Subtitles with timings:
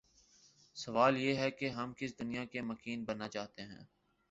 [0.75, 3.83] سوال یہ ہے کہ ہم کس دنیا کے مکین بننا چاہتے ہیں؟